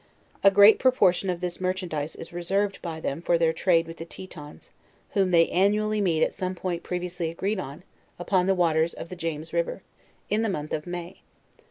[0.43, 4.05] A great proportion of this merchandise is reserved by them for their trade with the
[4.05, 4.71] Tetens,
[5.11, 7.83] whom they annually meet at some point previously agreed on,
[8.17, 9.83] upon the waters of James river,
[10.27, 11.21] in the month of May.